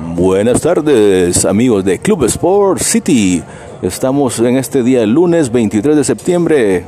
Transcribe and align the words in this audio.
Buenas 0.00 0.60
tardes 0.60 1.44
amigos 1.44 1.84
de 1.84 1.98
Club 1.98 2.24
Sport 2.24 2.80
City. 2.80 3.42
Estamos 3.82 4.38
en 4.38 4.56
este 4.56 4.84
día 4.84 5.04
lunes 5.04 5.50
23 5.50 5.96
de 5.96 6.04
septiembre. 6.04 6.84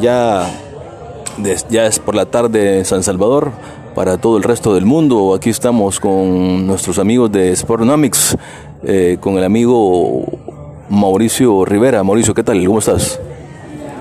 Ya, 0.00 0.48
ya 1.68 1.86
es 1.86 1.98
por 1.98 2.14
la 2.14 2.24
tarde 2.24 2.78
en 2.78 2.84
San 2.86 3.02
Salvador 3.02 3.52
para 3.94 4.16
todo 4.16 4.38
el 4.38 4.44
resto 4.44 4.74
del 4.74 4.86
mundo. 4.86 5.34
Aquí 5.34 5.50
estamos 5.50 6.00
con 6.00 6.66
nuestros 6.66 6.98
amigos 6.98 7.30
de 7.30 7.54
Sportnomics, 7.54 8.36
eh, 8.82 9.18
con 9.20 9.36
el 9.36 9.44
amigo 9.44 10.24
Mauricio 10.88 11.66
Rivera. 11.66 12.02
Mauricio, 12.02 12.32
¿qué 12.32 12.42
tal? 12.42 12.64
¿Cómo 12.64 12.78
estás? 12.78 13.20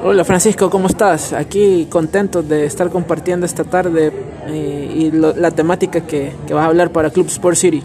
Hola 0.05 0.23
Francisco, 0.23 0.69
¿cómo 0.69 0.87
estás? 0.87 1.33
Aquí 1.33 1.87
contento 1.89 2.41
de 2.43 2.65
estar 2.65 2.89
compartiendo 2.89 3.45
esta 3.45 3.65
tarde 3.65 4.13
eh, 4.45 4.93
y 4.95 5.11
la 5.11 5.51
temática 5.51 6.01
que, 6.01 6.31
que 6.47 6.53
vas 6.53 6.63
a 6.63 6.67
hablar 6.67 6.91
para 6.91 7.09
Club 7.09 7.27
Sport 7.27 7.57
City. 7.57 7.83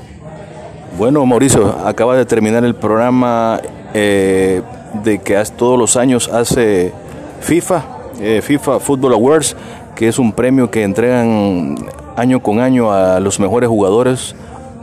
Bueno, 0.99 1.25
Mauricio, 1.25 1.75
acaba 1.85 2.17
de 2.17 2.27
terminar 2.27 2.65
el 2.65 2.75
programa 2.75 3.61
eh, 3.95 4.61
de 5.03 5.19
que 5.21 5.43
todos 5.57 5.79
los 5.79 5.97
años 5.97 6.29
hace 6.29 6.93
FIFA, 7.41 7.85
eh, 8.21 8.41
FIFA 8.43 8.79
Football 8.79 9.15
Awards, 9.15 9.57
que 9.95 10.09
es 10.09 10.19
un 10.19 10.33
premio 10.33 10.71
que 10.71 10.83
entregan 10.83 11.77
año 12.17 12.43
con 12.43 12.61
año 12.61 12.93
a 12.93 13.21
los 13.21 13.41
mejores 13.41 13.69
jugadores 13.71 14.35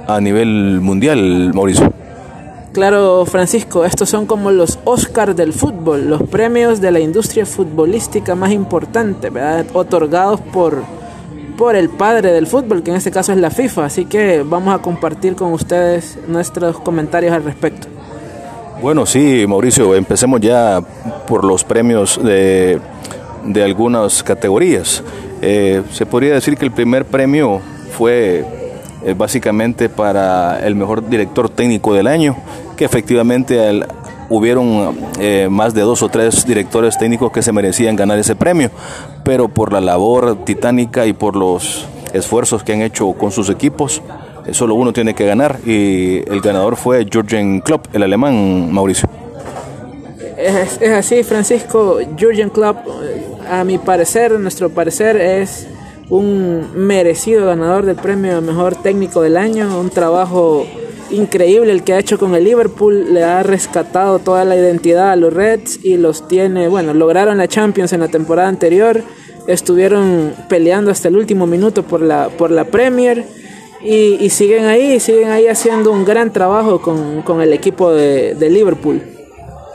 a 0.08 0.20
nivel 0.20 0.82
mundial, 0.82 1.52
Mauricio. 1.54 1.94
Claro, 2.74 3.26
Francisco, 3.26 3.86
estos 3.86 4.10
son 4.10 4.26
como 4.26 4.52
los 4.52 4.80
Oscars 4.86 5.36
del 5.36 5.54
fútbol, 5.54 6.10
los 6.10 6.24
premios 6.24 6.82
de 6.82 6.92
la 6.92 7.00
industria 7.00 7.46
futbolística 7.46 8.34
más 8.36 8.52
importante, 8.52 9.30
¿verdad? 9.30 9.66
otorgados 9.74 10.40
por 10.42 10.84
por 11.60 11.76
el 11.76 11.90
padre 11.90 12.32
del 12.32 12.48
fútbol, 12.48 12.84
que 12.84 12.92
en 12.92 12.96
este 12.96 13.12
caso 13.12 13.34
es 13.34 13.38
la 13.38 13.52
FIFA. 13.52 13.86
Así 13.86 14.06
que 14.06 14.44
vamos 14.44 14.74
a 14.74 14.82
compartir 14.82 15.36
con 15.36 15.52
ustedes 15.52 16.18
nuestros 16.26 16.80
comentarios 16.80 17.34
al 17.34 17.44
respecto. 17.44 17.90
Bueno, 18.82 19.06
sí, 19.06 19.46
Mauricio, 19.46 19.94
empecemos 19.94 20.40
ya 20.40 20.80
por 21.28 21.44
los 21.44 21.66
premios 21.66 22.18
de, 22.24 22.80
de 23.44 23.64
algunas 23.64 24.24
categorías. 24.24 25.04
Eh, 25.42 25.84
se 25.92 26.06
podría 26.06 26.34
decir 26.34 26.56
que 26.56 26.64
el 26.64 26.72
primer 26.72 27.04
premio 27.04 27.60
fue 27.98 28.46
eh, 29.04 29.14
básicamente 29.18 29.90
para 29.90 30.66
el 30.66 30.76
mejor 30.76 31.10
director 31.10 31.50
técnico 31.50 31.94
del 31.94 32.08
año, 32.08 32.38
que 32.78 32.86
efectivamente 32.86 33.70
el, 33.70 33.86
hubieron 34.30 34.98
eh, 35.20 35.48
más 35.50 35.74
de 35.74 35.82
dos 35.82 36.04
o 36.04 36.10
tres 36.10 36.46
directores 36.46 36.98
técnicos 36.98 37.32
que 37.32 37.42
se 37.42 37.52
merecían 37.52 37.96
ganar 37.96 38.20
ese 38.20 38.36
premio, 38.36 38.70
pero 39.24 39.50
por 39.50 39.74
la 39.74 39.82
labor 39.82 40.46
titánica 40.46 41.06
y 41.06 41.14
por 41.14 41.36
los 41.36 41.86
esfuerzos 42.14 42.64
que 42.64 42.74
han 42.74 42.82
hecho 42.82 43.12
con 43.14 43.32
sus 43.32 43.50
equipos, 43.50 44.02
eh, 44.46 44.54
solo 44.54 44.76
uno 44.76 44.94
tiene 44.94 45.14
que 45.14 45.26
ganar 45.26 45.60
y 45.66 46.18
el 46.30 46.42
ganador 46.42 46.76
fue 46.76 47.06
Jürgen 47.06 47.62
Klopp, 47.62 47.88
el 47.94 48.04
alemán 48.04 48.72
Mauricio. 48.72 49.10
Es, 50.38 50.82
así, 50.82 51.24
Francisco. 51.24 52.00
Jürgen 52.18 52.50
Klopp, 52.50 52.78
a 53.50 53.66
mi 53.66 53.78
parecer, 53.78 54.32
nuestro 54.40 54.70
parecer, 54.70 55.18
es 55.18 55.68
un 56.10 56.70
merecido 56.76 57.46
ganador 57.48 57.86
del 57.86 57.98
premio 57.98 58.42
mejor 58.42 58.76
técnico 58.76 59.22
del 59.22 59.36
año, 59.36 59.80
un 59.80 59.90
trabajo 59.90 60.66
increíble 61.12 61.72
el 61.72 61.84
que 61.84 61.94
ha 61.94 62.00
hecho 62.00 62.18
con 62.18 62.36
el 62.36 62.44
Liverpool, 62.44 63.14
le 63.14 63.24
ha 63.24 63.44
rescatado 63.44 64.20
toda 64.20 64.46
la 64.46 64.56
identidad 64.56 65.12
a 65.12 65.16
los 65.16 65.34
Reds 65.34 65.80
y 65.84 65.98
los 65.98 66.28
tiene, 66.28 66.68
bueno, 66.68 66.94
lograron 66.94 67.38
la 67.38 67.48
Champions 67.48 67.94
en 67.94 68.02
la 68.02 68.08
temporada 68.08 68.48
anterior, 68.48 69.02
estuvieron 69.48 70.34
peleando 70.48 70.92
hasta 70.92 71.08
el 71.08 71.18
último 71.18 71.48
minuto 71.48 71.84
por 71.84 72.02
la, 72.02 72.30
por 72.30 72.52
la 72.52 72.66
Premier 72.66 73.26
y, 73.82 74.30
siguen 74.30 74.66
ahí, 74.66 75.00
siguen 75.00 75.30
ahí 75.30 75.48
haciendo 75.48 75.92
un 75.92 76.06
gran 76.06 76.34
trabajo 76.34 76.82
con, 76.82 77.42
el 77.42 77.54
equipo 77.54 77.92
de, 77.92 78.36
de 78.36 78.50
Liverpool. 78.50 79.02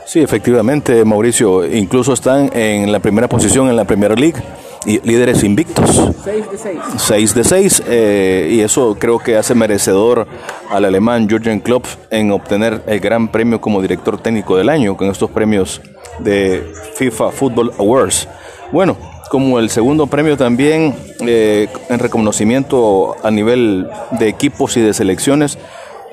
Sí, 0.05 0.21
efectivamente, 0.21 1.03
Mauricio, 1.03 1.65
incluso 1.65 2.13
están 2.13 2.51
en 2.53 2.91
la 2.91 2.99
primera 2.99 3.27
posición 3.27 3.69
en 3.69 3.75
la 3.75 3.85
Premier 3.85 4.17
League 4.19 4.41
líderes 4.85 5.43
invictos. 5.43 6.13
6 6.23 6.51
de 6.51 6.57
6. 6.57 6.79
6 6.97 7.35
de 7.35 7.43
6. 7.43 7.83
Eh, 7.87 8.49
y 8.51 8.59
eso 8.61 8.95
creo 8.99 9.19
que 9.19 9.37
hace 9.37 9.55
merecedor 9.55 10.27
al 10.69 10.85
alemán 10.85 11.27
Jürgen 11.27 11.59
Klopp 11.59 11.85
en 12.09 12.31
obtener 12.31 12.83
el 12.87 12.99
gran 12.99 13.27
premio 13.29 13.59
como 13.59 13.81
director 13.81 14.19
técnico 14.19 14.57
del 14.57 14.69
año 14.69 14.95
con 14.95 15.09
estos 15.09 15.29
premios 15.31 15.81
de 16.19 16.63
FIFA 16.95 17.31
Football 17.31 17.73
Awards. 17.77 18.27
Bueno, 18.71 18.97
como 19.29 19.59
el 19.59 19.69
segundo 19.69 20.07
premio 20.07 20.37
también 20.37 20.95
eh, 21.21 21.67
en 21.89 21.99
reconocimiento 21.99 23.15
a 23.23 23.31
nivel 23.31 23.87
de 24.11 24.27
equipos 24.27 24.77
y 24.77 24.81
de 24.81 24.93
selecciones, 24.93 25.57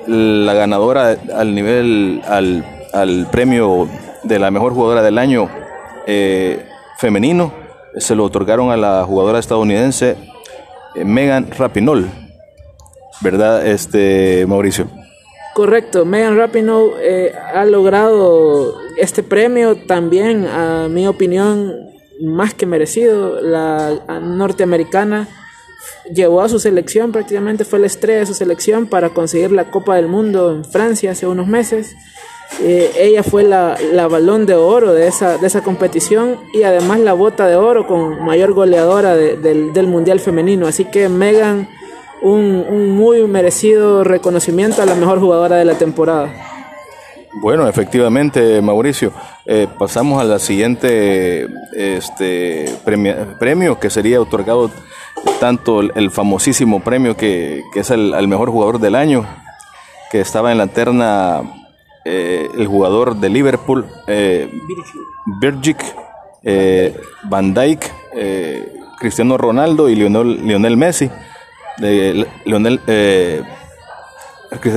la 0.07 0.53
ganadora 0.53 1.15
al 1.35 1.55
nivel, 1.55 2.21
al, 2.27 2.65
al 2.91 3.27
premio 3.31 3.87
de 4.23 4.39
la 4.39 4.51
mejor 4.51 4.73
jugadora 4.73 5.01
del 5.01 5.17
año 5.17 5.49
eh, 6.05 6.65
femenino 6.97 7.62
se 7.97 8.15
lo 8.15 8.25
otorgaron 8.25 8.71
a 8.71 8.77
la 8.77 9.03
jugadora 9.03 9.39
estadounidense 9.39 10.17
eh, 10.95 11.05
Megan 11.05 11.49
Rapinoe, 11.57 12.05
¿verdad, 13.21 13.65
este 13.65 14.45
Mauricio? 14.47 14.87
Correcto, 15.53 16.05
Megan 16.05 16.35
Rapinoe 16.37 16.93
eh, 17.01 17.33
ha 17.53 17.65
logrado 17.65 18.75
este 18.97 19.21
premio 19.21 19.75
también, 19.75 20.47
a 20.47 20.87
mi 20.89 21.05
opinión, 21.05 21.73
más 22.21 22.53
que 22.53 22.65
merecido. 22.65 23.39
La 23.41 24.19
norteamericana 24.21 25.27
llevó 26.11 26.41
a 26.41 26.49
su 26.49 26.59
selección, 26.59 27.11
prácticamente 27.11 27.65
fue 27.65 27.79
la 27.79 27.87
estrella 27.87 28.21
de 28.21 28.25
su 28.25 28.33
selección 28.33 28.87
para 28.87 29.09
conseguir 29.09 29.51
la 29.51 29.69
Copa 29.69 29.95
del 29.95 30.07
Mundo 30.07 30.51
en 30.51 30.65
Francia 30.65 31.11
hace 31.11 31.27
unos 31.27 31.47
meses. 31.47 31.95
Eh, 32.61 32.91
ella 32.97 33.23
fue 33.23 33.43
la, 33.43 33.75
balón 34.09 34.45
de 34.45 34.55
oro 34.55 34.93
de 34.93 35.07
esa, 35.07 35.37
de 35.37 35.47
esa 35.47 35.63
competición 35.63 36.37
y 36.53 36.63
además 36.63 36.99
la 36.99 37.13
bota 37.13 37.47
de 37.47 37.55
oro 37.55 37.87
con 37.87 38.23
mayor 38.23 38.53
goleadora 38.53 39.15
del, 39.15 39.87
Mundial 39.87 40.19
Femenino. 40.19 40.67
Así 40.67 40.85
que 40.85 41.09
Megan, 41.09 41.67
un, 42.21 42.91
muy 42.91 43.25
merecido 43.27 44.03
reconocimiento 44.03 44.81
a 44.81 44.85
la 44.85 44.95
mejor 44.95 45.19
jugadora 45.19 45.57
de 45.57 45.65
la 45.65 45.75
temporada. 45.75 46.31
Bueno, 47.41 47.67
efectivamente, 47.67 48.61
Mauricio. 48.61 49.11
Eh, 49.45 49.67
pasamos 49.77 50.21
a 50.21 50.23
la 50.23 50.39
siguiente 50.39 51.47
este, 51.75 52.73
premio, 53.39 53.79
que 53.79 53.89
sería 53.89 54.21
otorgado 54.21 54.69
tanto 55.39 55.81
el, 55.81 56.11
famosísimo 56.11 56.81
premio 56.81 57.17
que, 57.17 57.63
es 57.75 57.89
el, 57.89 58.27
mejor 58.27 58.51
jugador 58.51 58.79
del 58.79 58.95
año, 58.95 59.25
que 60.11 60.21
estaba 60.21 60.51
en 60.51 60.59
la 60.59 60.67
terna 60.67 61.41
eh, 62.05 62.49
el 62.57 62.67
jugador 62.67 63.15
de 63.15 63.29
Liverpool, 63.29 63.85
eh, 64.07 64.49
eh, 66.43 66.95
Van 67.29 67.53
Dijk, 67.53 67.91
eh, 68.15 68.73
Cristiano 68.99 69.37
Ronaldo 69.37 69.89
y 69.89 69.95
Lionel, 69.95 70.77
Messi. 70.77 71.09
Lionel, 72.45 72.79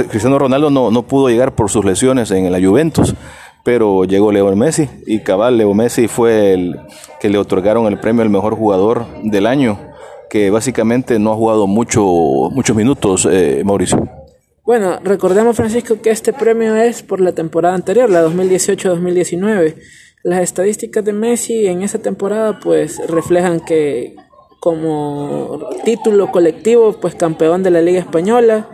Cristiano 0.08 0.38
Ronaldo 0.38 0.70
no, 0.70 0.90
no, 0.90 1.02
pudo 1.02 1.28
llegar 1.28 1.54
por 1.54 1.68
sus 1.68 1.84
lesiones 1.84 2.30
en 2.30 2.50
la 2.50 2.60
Juventus, 2.60 3.14
pero 3.62 4.04
llegó 4.04 4.32
Leo 4.32 4.54
Messi 4.56 4.88
y 5.06 5.20
cabal 5.20 5.58
Leo 5.58 5.74
Messi 5.74 6.08
fue 6.08 6.54
el 6.54 6.80
que 7.20 7.28
le 7.28 7.38
otorgaron 7.38 7.86
el 7.86 7.98
premio 7.98 8.22
al 8.22 8.30
mejor 8.30 8.54
jugador 8.54 9.04
del 9.24 9.46
año, 9.46 9.78
que 10.30 10.50
básicamente 10.50 11.18
no 11.18 11.32
ha 11.32 11.36
jugado 11.36 11.66
mucho, 11.66 12.02
muchos 12.52 12.74
minutos, 12.74 13.28
Mauricio. 13.64 14.25
Bueno, 14.66 14.98
recordemos, 15.04 15.54
Francisco, 15.54 16.02
que 16.02 16.10
este 16.10 16.32
premio 16.32 16.74
es 16.74 17.04
por 17.04 17.20
la 17.20 17.30
temporada 17.30 17.76
anterior, 17.76 18.10
la 18.10 18.26
2018-2019. 18.26 19.76
Las 20.24 20.42
estadísticas 20.42 21.04
de 21.04 21.12
Messi 21.12 21.68
en 21.68 21.82
esa 21.84 22.00
temporada 22.00 22.58
pues 22.58 22.98
reflejan 23.06 23.60
que 23.60 24.16
como 24.58 25.68
título 25.84 26.32
colectivo, 26.32 26.94
pues 27.00 27.14
campeón 27.14 27.62
de 27.62 27.70
la 27.70 27.80
Liga 27.80 28.00
Española, 28.00 28.68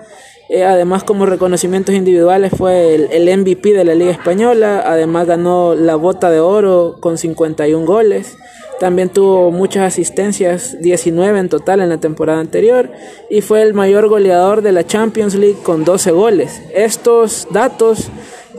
eh, 0.49 0.65
además 0.65 1.05
como 1.05 1.27
reconocimientos 1.27 1.95
individuales 1.95 2.53
fue 2.57 2.95
el, 2.95 3.13
el, 3.13 3.39
MVP 3.41 3.75
de 3.75 3.85
la 3.85 3.95
Liga 3.95 4.13
Española, 4.13 4.83
además 4.87 5.27
ganó 5.27 5.75
la 5.75 5.97
bota 5.97 6.31
de 6.31 6.41
oro 6.41 6.97
con 7.01 7.19
51 7.19 7.85
goles, 7.85 8.39
también 8.83 9.11
tuvo 9.11 9.53
muchas 9.53 9.85
asistencias, 9.85 10.77
19 10.81 11.39
en 11.39 11.49
total 11.49 11.83
en 11.83 11.89
la 11.89 11.99
temporada 11.99 12.41
anterior, 12.41 12.91
y 13.31 13.41
fue 13.41 13.63
el 13.63 13.75
mayor 13.75 14.09
goleador 14.09 14.61
de 14.61 14.73
la 14.73 14.85
Champions 14.85 15.37
League 15.37 15.59
con 15.63 15.85
12 15.85 16.11
goles. 16.11 16.61
Estos 16.75 17.47
datos 17.53 18.11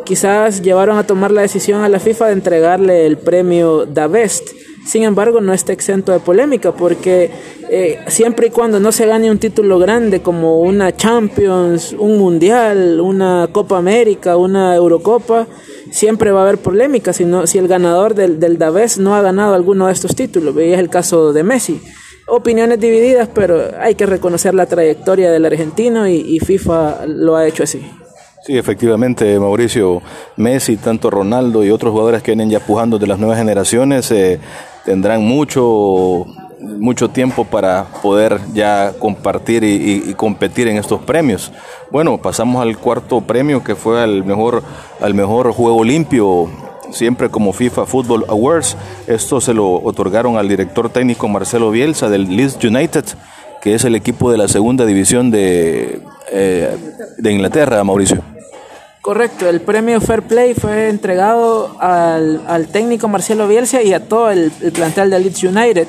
quizás 0.05 0.61
llevaron 0.61 0.97
a 0.97 1.05
tomar 1.05 1.31
la 1.31 1.41
decisión 1.41 1.81
a 1.81 1.89
la 1.89 1.99
FIFA 1.99 2.27
de 2.27 2.31
entregarle 2.31 3.05
el 3.05 3.17
premio 3.17 3.85
Da 3.85 4.07
Best. 4.07 4.47
Sin 4.87 5.03
embargo, 5.03 5.41
no 5.41 5.51
está 5.51 5.73
exento 5.73 6.13
de 6.13 6.21
polémica 6.21 6.71
porque 6.71 7.29
eh, 7.69 7.99
siempre 8.07 8.47
y 8.47 8.49
cuando 8.49 8.79
no 8.79 8.93
se 8.93 9.05
gane 9.05 9.29
un 9.29 9.39
título 9.39 9.77
grande 9.77 10.21
como 10.21 10.61
una 10.61 10.95
Champions, 10.95 11.93
un 11.99 12.17
Mundial, 12.17 13.01
una 13.01 13.49
Copa 13.51 13.77
América, 13.77 14.37
una 14.37 14.73
Eurocopa, 14.73 15.47
siempre 15.93 16.31
va 16.31 16.39
a 16.39 16.43
haber 16.43 16.57
polémica 16.57 17.13
si, 17.13 17.23
si 17.45 17.59
el 17.59 17.67
ganador 17.67 18.15
del, 18.15 18.39
del 18.39 18.57
Davés 18.57 18.97
no 18.97 19.15
ha 19.15 19.21
ganado 19.21 19.53
alguno 19.53 19.87
de 19.87 19.93
estos 19.93 20.15
títulos. 20.15 20.55
Y 20.57 20.73
el 20.73 20.89
caso 20.89 21.31
de 21.33 21.43
Messi. 21.43 21.81
opiniones 22.27 22.79
divididas, 22.79 23.29
pero 23.33 23.61
hay 23.79 23.93
que 23.93 24.07
reconocer 24.07 24.55
la 24.55 24.65
trayectoria 24.65 25.29
del 25.31 25.45
argentino 25.45 26.07
y, 26.07 26.39
FIFA 26.39 27.05
lo 27.05 27.35
ha 27.35 27.45
hecho 27.45 27.63
así. 27.63 27.81
Sí, 28.45 28.57
efectivamente, 28.57 29.39
Mauricio, 29.39 30.01
Messi, 30.35 30.77
tanto 30.77 31.09
Ronaldo 31.09 31.63
y 31.63 31.69
otros 31.69 31.91
jugadores 31.91 32.23
que 32.23 32.31
vienen 32.31 32.49
ya 32.49 32.59
pujando 32.59 32.97
de 32.97 33.07
las 33.07 33.19
nuevas 33.19 33.37
generaciones 33.37 34.09
eh, 34.11 34.39
tendrán 34.83 35.23
mucho 35.23 36.25
mucho 36.79 37.09
tiempo 37.09 37.45
para 37.45 37.85
poder 38.01 38.39
ya 38.53 38.93
compartir 38.99 39.63
y, 39.63 40.13
competir 40.15 40.67
en 40.67 40.77
estos 40.77 41.01
premios. 41.01 41.51
Bueno, 41.91 42.17
pasamos 42.17 42.61
al 42.61 42.77
cuarto 42.77 43.21
premio 43.21 43.63
que 43.63 43.75
fue 43.75 44.01
al 44.01 44.23
mejor, 44.23 44.63
al 45.01 45.13
mejor 45.13 45.51
juego 45.51 45.83
limpio, 45.83 46.49
siempre 46.91 47.29
como 47.29 47.53
FIFA 47.53 47.85
Football 47.85 48.25
Awards. 48.27 48.77
Esto 49.07 49.41
se 49.41 49.53
lo 49.53 49.73
otorgaron 49.73 50.37
al 50.37 50.47
director 50.47 50.89
técnico 50.89 51.27
Marcelo 51.27 51.71
Bielsa 51.71 52.09
del 52.09 52.35
Leeds 52.35 52.63
United, 52.63 53.05
que 53.61 53.75
es 53.75 53.83
el 53.85 53.95
equipo 53.95 54.31
de 54.31 54.37
la 54.37 54.47
segunda 54.47 54.85
división 54.85 55.31
de, 55.31 56.01
eh, 56.31 56.77
de 57.17 57.31
Inglaterra, 57.31 57.83
Mauricio. 57.83 58.21
Correcto, 59.01 59.49
el 59.49 59.59
premio 59.59 59.99
Fair 59.99 60.21
Play 60.21 60.53
fue 60.53 60.87
entregado 60.87 61.75
al, 61.81 62.67
técnico 62.71 63.09
Marcelo 63.09 63.49
Bielsa 63.49 63.81
y 63.81 63.93
a 63.93 64.07
todo 64.07 64.31
el, 64.31 64.49
el 64.61 64.71
plantel 64.71 65.09
de 65.09 65.19
Leeds 65.19 65.43
United 65.43 65.87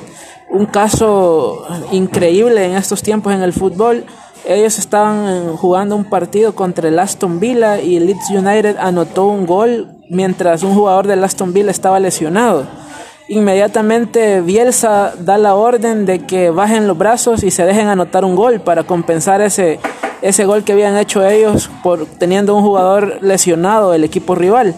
un 0.49 0.65
caso 0.65 1.65
increíble 1.91 2.65
en 2.65 2.75
estos 2.75 3.01
tiempos 3.01 3.33
en 3.33 3.41
el 3.41 3.53
fútbol. 3.53 4.05
Ellos 4.47 4.77
estaban 4.77 5.57
jugando 5.57 5.95
un 5.95 6.05
partido 6.05 6.53
contra 6.53 6.87
el 6.87 6.99
Aston 6.99 7.39
Villa 7.39 7.79
y 7.81 7.97
el 7.97 8.05
Leeds 8.05 8.29
United 8.29 8.77
anotó 8.77 9.25
un 9.25 9.45
gol 9.45 9.95
mientras 10.09 10.63
un 10.63 10.75
jugador 10.75 11.07
del 11.07 11.23
Aston 11.23 11.51
Villa 11.51 11.71
estaba 11.71 11.99
lesionado. 11.99 12.65
Inmediatamente 13.27 14.41
Bielsa 14.41 15.13
da 15.19 15.39
la 15.39 15.55
orden 15.55 16.05
de 16.05 16.27
que 16.27 16.51
bajen 16.51 16.87
los 16.87 16.95
brazos 16.95 17.41
y 17.41 17.49
se 17.49 17.65
dejen 17.65 17.87
anotar 17.87 18.23
un 18.23 18.35
gol 18.35 18.61
para 18.61 18.83
compensar 18.83 19.41
ese, 19.41 19.79
ese 20.21 20.45
gol 20.45 20.63
que 20.63 20.73
habían 20.73 20.95
hecho 20.95 21.25
ellos 21.25 21.71
por 21.81 22.05
teniendo 22.05 22.55
un 22.55 22.61
jugador 22.61 23.17
lesionado 23.21 23.95
el 23.95 24.03
equipo 24.03 24.35
rival. 24.35 24.75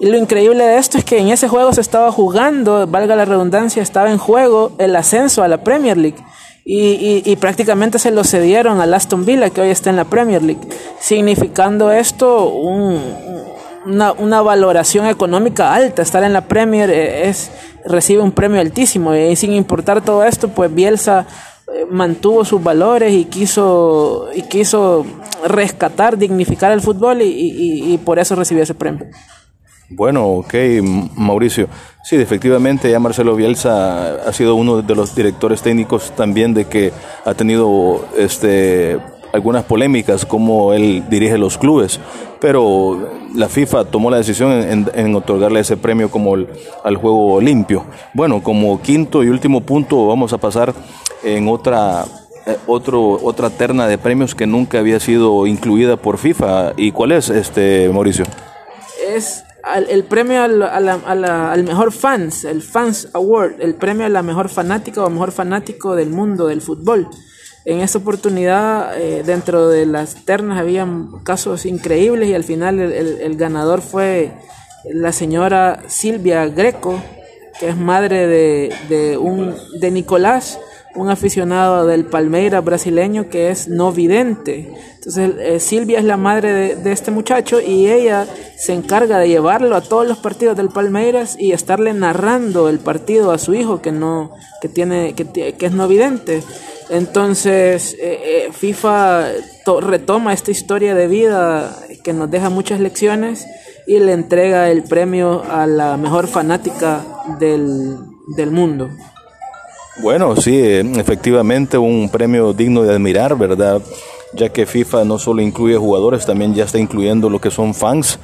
Y 0.00 0.06
lo 0.06 0.16
increíble 0.16 0.64
de 0.64 0.78
esto 0.78 0.96
es 0.96 1.04
que 1.04 1.18
en 1.18 1.28
ese 1.28 1.48
juego 1.48 1.72
se 1.72 1.80
estaba 1.80 2.12
jugando, 2.12 2.86
valga 2.86 3.16
la 3.16 3.24
redundancia, 3.24 3.82
estaba 3.82 4.10
en 4.10 4.18
juego 4.18 4.72
el 4.78 4.94
ascenso 4.94 5.42
a 5.42 5.48
la 5.48 5.64
Premier 5.64 5.96
League. 5.96 6.18
Y, 6.70 7.34
prácticamente 7.36 7.98
se 7.98 8.10
lo 8.10 8.24
cedieron 8.24 8.82
al 8.82 8.92
Aston 8.92 9.24
Villa, 9.24 9.48
que 9.48 9.62
hoy 9.62 9.70
está 9.70 9.88
en 9.88 9.96
la 9.96 10.04
Premier 10.04 10.42
League. 10.42 10.60
Significando 11.00 11.90
esto 11.90 12.50
una, 12.50 14.12
una, 14.12 14.42
valoración 14.42 15.06
económica 15.06 15.72
alta. 15.72 16.02
Estar 16.02 16.22
en 16.24 16.34
la 16.34 16.42
Premier 16.42 16.90
eh, 16.90 17.26
es, 17.30 17.50
recibe 17.86 18.22
un 18.22 18.32
premio 18.32 18.60
altísimo. 18.60 19.14
Y 19.14 19.34
sin 19.34 19.54
importar 19.54 20.04
todo 20.04 20.22
esto, 20.24 20.48
pues 20.48 20.72
Bielsa 20.72 21.26
eh, 21.74 21.86
mantuvo 21.90 22.44
sus 22.44 22.62
valores 22.62 23.14
y 23.14 23.24
quiso, 23.24 24.28
y 24.34 24.42
quiso 24.42 25.06
rescatar, 25.46 26.18
dignificar 26.18 26.70
el 26.70 26.82
fútbol 26.82 27.22
y, 27.22 27.94
y 27.94 27.98
por 27.98 28.18
eso 28.18 28.34
recibió 28.34 28.62
ese 28.62 28.74
premio. 28.74 29.06
Bueno, 29.90 30.26
ok, 30.26 30.54
Mauricio. 31.16 31.68
Sí, 32.04 32.16
efectivamente, 32.16 32.90
ya 32.90 33.00
Marcelo 33.00 33.34
Bielsa 33.36 34.16
ha 34.26 34.32
sido 34.32 34.54
uno 34.54 34.82
de 34.82 34.94
los 34.94 35.14
directores 35.14 35.62
técnicos 35.62 36.12
también 36.14 36.52
de 36.54 36.66
que 36.66 36.92
ha 37.24 37.34
tenido 37.34 38.06
este 38.16 38.98
algunas 39.32 39.64
polémicas 39.64 40.24
como 40.24 40.72
él 40.72 41.04
dirige 41.10 41.36
los 41.36 41.58
clubes, 41.58 42.00
pero 42.40 43.10
la 43.34 43.48
FIFA 43.48 43.84
tomó 43.84 44.10
la 44.10 44.16
decisión 44.16 44.88
en, 44.94 45.14
otorgarle 45.14 45.60
ese 45.60 45.76
premio 45.76 46.10
como 46.10 46.34
al 46.34 46.96
juego 46.96 47.40
limpio. 47.40 47.84
Bueno, 48.14 48.42
como 48.42 48.80
quinto 48.80 49.22
y 49.22 49.28
último 49.28 49.60
punto 49.60 50.06
vamos 50.06 50.32
a 50.32 50.38
pasar 50.38 50.74
en 51.22 51.48
otra 51.48 52.04
eh, 52.46 52.56
otro, 52.66 53.18
otra 53.22 53.50
terna 53.50 53.86
de 53.86 53.98
premios 53.98 54.34
que 54.34 54.46
nunca 54.46 54.78
había 54.78 55.00
sido 55.00 55.46
incluida 55.46 55.96
por 55.96 56.16
FIFA. 56.16 56.72
¿Y 56.76 56.92
cuál 56.92 57.12
es, 57.12 57.28
este 57.28 57.90
Mauricio? 57.92 58.24
Es 59.14 59.44
el 59.74 60.04
premio 60.04 60.42
al, 60.42 61.64
mejor 61.64 61.92
fans, 61.92 62.44
el 62.44 62.62
Fans 62.62 63.08
Award, 63.12 63.60
el 63.60 63.74
premio 63.74 64.06
a 64.06 64.08
la 64.08 64.22
mejor 64.22 64.48
fanática 64.48 65.04
o 65.04 65.10
mejor 65.10 65.32
fanático 65.32 65.94
del 65.94 66.10
mundo 66.10 66.46
del 66.46 66.60
fútbol. 66.60 67.08
En 67.64 67.80
esta 67.80 67.98
oportunidad, 67.98 68.98
eh, 68.98 69.22
dentro 69.24 69.68
de 69.68 69.84
las 69.84 70.24
ternas, 70.24 70.58
habían 70.58 71.20
casos 71.22 71.66
increíbles 71.66 72.28
y 72.28 72.34
al 72.34 72.44
final 72.44 72.78
el, 72.80 73.36
ganador 73.36 73.82
fue 73.82 74.32
la 74.90 75.12
señora 75.12 75.82
Silvia 75.86 76.46
Greco, 76.46 76.98
que 77.60 77.68
es 77.68 77.76
madre 77.76 78.26
de, 78.26 78.74
de, 78.88 79.18
un, 79.18 79.54
de 79.80 79.90
Nicolás, 79.90 80.58
un 80.94 81.10
aficionado 81.10 81.86
del 81.86 82.04
Palmeiras 82.04 82.64
brasileño 82.64 83.28
que 83.28 83.50
es 83.50 83.68
no 83.68 83.92
vidente. 83.92 84.72
Entonces 84.96 85.32
eh, 85.38 85.60
Silvia 85.60 85.98
es 85.98 86.04
la 86.04 86.16
madre 86.16 86.76
de, 86.76 86.92
este 86.92 87.10
muchacho 87.10 87.60
y 87.60 87.88
ella 87.88 88.26
se 88.56 88.72
encarga 88.72 89.18
de 89.18 89.28
llevarlo 89.28 89.76
a 89.76 89.80
todos 89.80 90.06
los 90.06 90.18
partidos 90.18 90.56
del 90.56 90.70
Palmeiras 90.70 91.36
y 91.38 91.52
estarle 91.52 91.92
narrando 91.92 92.68
el 92.68 92.78
partido 92.78 93.30
a 93.30 93.38
su 93.38 93.54
hijo 93.54 93.80
que 93.80 93.92
no 93.92 94.32
que 94.60 94.68
tiene 94.68 95.14
que, 95.14 95.54
que 95.54 95.66
es 95.66 95.72
no 95.72 95.86
vidente. 95.88 96.42
Entonces 96.90 97.94
eh, 97.94 98.46
eh, 98.46 98.48
FIFA 98.52 99.28
retoma 99.80 100.32
esta 100.32 100.50
historia 100.50 100.94
de 100.94 101.06
vida 101.06 101.78
que 102.02 102.12
nos 102.12 102.30
deja 102.30 102.50
muchas 102.50 102.80
lecciones 102.80 103.46
y 103.86 103.98
le 104.00 104.12
entrega 104.12 104.70
el 104.70 104.82
premio 104.82 105.42
a 105.48 105.66
la 105.66 105.96
mejor 105.96 106.26
fanática 106.26 107.04
del, 107.38 107.96
del 108.36 108.50
mundo. 108.50 108.90
Bueno, 110.00 110.36
sí, 110.36 110.56
efectivamente 110.56 111.76
un 111.76 112.08
premio 112.08 112.52
digno 112.52 112.82
de 112.82 112.94
admirar, 112.94 113.36
¿verdad? 113.36 113.82
Ya 114.32 114.48
que 114.48 114.64
FIFA 114.64 115.04
no 115.04 115.18
solo 115.18 115.42
incluye 115.42 115.76
jugadores, 115.76 116.24
también 116.24 116.54
ya 116.54 116.64
está 116.64 116.78
incluyendo 116.78 117.28
lo 117.28 117.40
que 117.40 117.50
son 117.50 117.74
fans, 117.74 118.20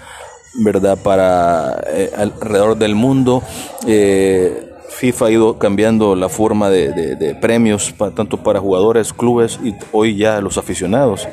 ¿verdad? 0.55 0.97
Para 1.03 1.83
eh, 1.89 2.13
alrededor 2.17 2.77
del 2.77 2.95
mundo. 2.95 3.43
Eh, 3.87 4.71
FIFA 4.89 5.27
ha 5.27 5.31
ido 5.33 5.59
cambiando 5.59 6.15
la 6.15 6.29
forma 6.29 6.71
de, 6.71 7.37
premios, 7.41 7.93
tanto 8.15 8.37
para 8.37 8.61
jugadores, 8.61 9.13
clubes 9.13 9.59
y 9.65 9.75
hoy 9.91 10.17
ya 10.17 10.41
los 10.41 10.59
aficionados. 10.59 11.27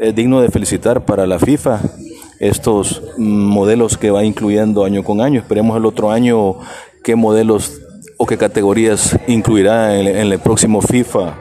Es 0.00 0.12
digno 0.12 0.40
de 0.40 0.48
felicitar 0.48 1.04
para 1.04 1.24
la 1.24 1.38
FIFA 1.38 1.80
estos 2.40 3.00
modelos 3.16 3.96
que 3.96 4.10
va 4.10 4.24
incluyendo 4.24 4.84
año 4.84 5.04
con 5.04 5.20
año. 5.20 5.38
Esperemos 5.38 5.76
el 5.76 5.86
otro 5.86 6.10
año 6.10 6.56
qué 7.04 7.14
modelos 7.14 7.83
qué 8.26 8.36
categorías 8.38 9.18
incluirá 9.26 9.98
en, 9.98 10.06
el 10.06 10.38
próximo 10.38 10.80
FIFA 10.80 11.34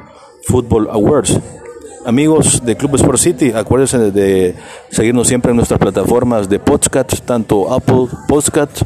Football 0.48 0.90
Awards. 0.92 1.40
Amigos 2.06 2.66
de 2.66 2.76
Club 2.76 2.96
Sport 2.96 3.18
City, 3.18 3.52
acuérdense 3.54 4.12
de 4.12 4.56
seguirnos 4.90 5.28
siempre 5.28 5.52
en 5.52 5.58
nuestras 5.58 5.80
plataformas 5.80 6.50
de 6.50 6.60
podcast, 6.60 7.20
tanto 7.26 7.74
Apple 7.74 8.08
Podcast, 8.28 8.82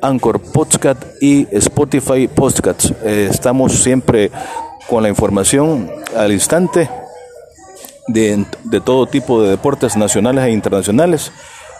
Anchor 0.00 0.40
Podcast 0.40 1.02
y 1.20 1.46
Spotify 1.50 2.28
Podcast. 2.28 2.90
Eh, 3.04 3.28
estamos 3.30 3.72
siempre 3.72 4.30
con 4.88 5.02
la 5.02 5.08
información 5.08 5.90
al 6.16 6.32
instante 6.32 6.88
de, 8.08 8.44
de, 8.64 8.80
todo 8.80 9.06
tipo 9.06 9.42
de 9.42 9.50
deportes 9.50 9.96
nacionales 9.96 10.44
e 10.44 10.50
internacionales. 10.50 11.32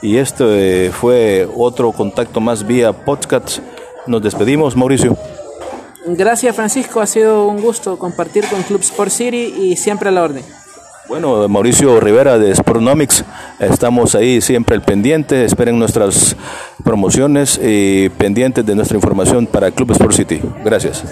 Y 0.02 0.18
este 0.18 0.90
fue 0.92 1.48
otro 1.56 1.92
contacto 1.92 2.40
más 2.40 2.66
vía 2.66 2.92
podcast. 2.92 3.60
Nos 4.06 4.22
despedimos, 4.22 4.76
Mauricio. 4.76 5.16
Gracias 6.08 6.54
Francisco, 6.54 7.00
ha 7.00 7.06
sido 7.06 7.48
un 7.48 7.60
gusto 7.60 7.98
compartir 7.98 8.46
con 8.48 8.62
Club 8.62 8.80
Sport 8.80 9.10
City 9.10 9.54
y 9.58 9.76
siempre 9.76 10.08
a 10.08 10.12
la 10.12 10.22
orden. 10.22 10.44
Bueno, 11.08 11.48
Mauricio 11.48 12.00
Rivera 12.00 12.38
de 12.38 12.54
Sportnomics, 12.54 13.24
estamos 13.60 14.14
ahí 14.14 14.40
siempre 14.40 14.74
al 14.74 14.82
pendiente, 14.82 15.44
esperen 15.44 15.78
nuestras 15.78 16.36
promociones 16.82 17.60
y 17.62 18.08
pendientes 18.10 18.64
de 18.64 18.74
nuestra 18.74 18.96
información 18.96 19.46
para 19.46 19.70
Club 19.70 19.92
Sport 19.92 20.12
City. 20.12 20.40
Gracias. 20.64 21.04